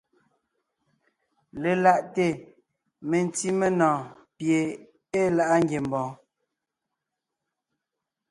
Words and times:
Lelaʼte 1.61 2.25
mentí 3.09 3.47
menɔ̀ɔn 3.59 4.01
pie 4.37 4.59
ée 5.17 5.27
láʼa 5.37 5.55
ngiembɔɔn. 5.63 6.13